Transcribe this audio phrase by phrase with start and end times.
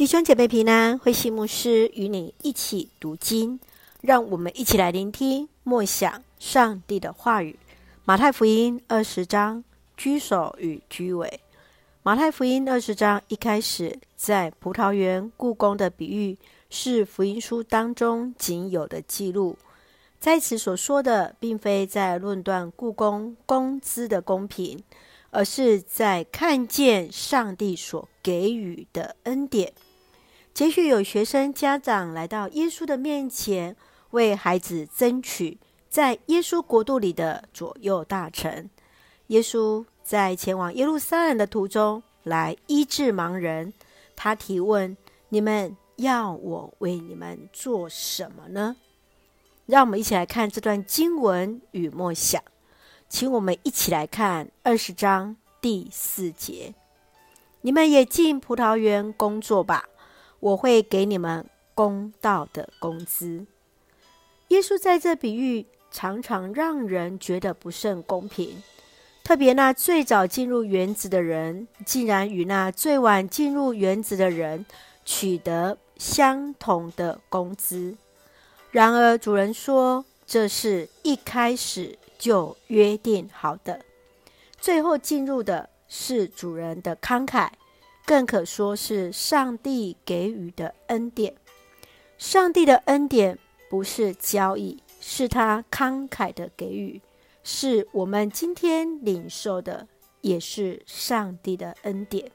[0.00, 3.60] 弟兄姐妹平安，慧馨牧师与你一起读经，
[4.00, 7.58] 让我们一起来聆听默想上帝的话语。
[8.06, 9.62] 马太福音二十章
[9.98, 11.40] 居首与居尾。
[12.02, 16.38] 马太福音二十章一开始，在葡萄园雇工的比喻
[16.70, 19.58] 是福音书当中仅有的记录，
[20.18, 24.82] 在此所说的，并非在论断雇工工资的公平，
[25.28, 29.70] 而是在看见上帝所给予的恩典。
[30.52, 33.74] 接续有学生家长来到耶稣的面前，
[34.10, 35.58] 为孩子争取
[35.88, 38.68] 在耶稣国度里的左右大臣。
[39.28, 43.72] 耶稣在前往耶路撒冷的途中来医治盲人，
[44.16, 44.96] 他提问
[45.30, 48.76] ：“你们要我为你们做什么呢？”
[49.66, 52.42] 让我们一起来看这段经文与默想，
[53.08, 56.74] 请我们一起来看二十章第四节
[57.62, 59.84] ：“你们也进葡萄园工作吧。”
[60.40, 63.46] 我会给你们公道的工资。
[64.48, 68.62] 耶稣在这比喻常常让人觉得不甚公平，
[69.22, 74.66] 特别那最早进入园子的人，竟然与那最晚进入园子的人
[75.04, 77.96] 取得相同的工资。
[78.70, 83.80] 然而主人说，这是一开始就约定好的。
[84.60, 87.50] 最后进入的是主人的慷慨。
[88.04, 91.34] 更可说是上帝给予的恩典。
[92.18, 97.00] 上帝的恩典不是交易，是他慷慨的给予，
[97.42, 99.86] 是我们今天领受的，
[100.20, 102.30] 也是上帝的恩典。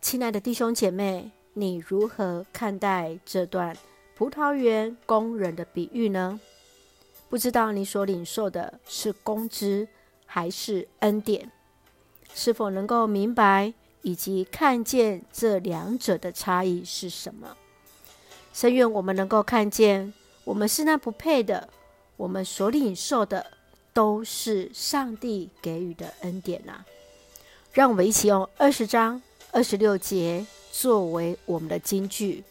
[0.00, 3.76] 亲爱的弟兄姐妹，你如何看待这段
[4.14, 6.40] 葡萄园工人的比喻呢？
[7.28, 9.88] 不知道你所领受的是工资
[10.24, 11.50] 还是恩典？
[12.32, 13.74] 是否能够明白？
[14.04, 17.56] 以及看见这两者的差异是什么？
[18.52, 20.12] 深愿我们能够看见，
[20.44, 21.68] 我们是那不配的，
[22.18, 23.46] 我们所领受的
[23.94, 26.84] 都是上帝给予的恩典啊！
[27.72, 29.20] 让我们一起用二十章
[29.50, 32.44] 二十六节作为我们的金句：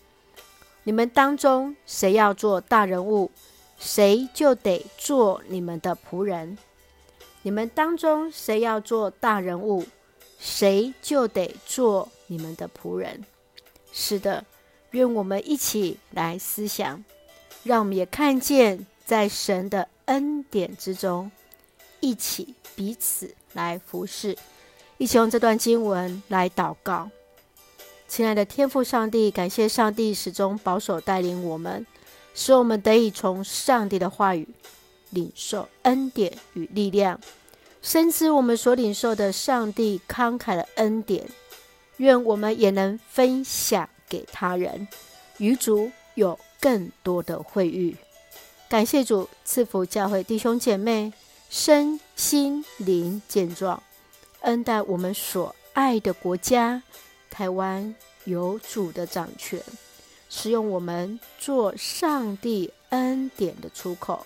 [0.84, 3.30] 你们当中谁要做大人物，
[3.78, 6.58] 谁就得做你们的仆人；
[7.44, 9.86] 你们当中谁要做大人物，
[10.44, 13.24] 谁就得做你们的仆人。
[13.94, 14.44] 是的，
[14.92, 17.02] 愿我们一起来思想，
[17.64, 21.32] 让我们也看见在神的恩典之中，
[22.02, 24.38] 一起彼此来服侍，
[24.98, 27.10] 一起用这段经文来祷告。
[28.10, 31.88] 亲爱的天父上帝，感谢上帝始终保守带领我们，
[32.36, 34.46] 使我们得以从上帝的话语
[35.12, 37.18] 领受恩典与力量。
[37.84, 41.28] 深知我们所领受的上帝慷慨的恩典，
[41.98, 44.88] 愿我们也能分享给他人，
[45.38, 47.96] 与主有更多的会遇。
[48.70, 51.12] 感谢主赐福教会弟兄姐妹
[51.50, 53.84] 身心灵健壮，
[54.40, 56.82] 恩待我们所爱的国家
[57.30, 57.94] 台湾
[58.24, 59.62] 有主的掌权，
[60.30, 64.26] 使用我们做上帝恩典的出口。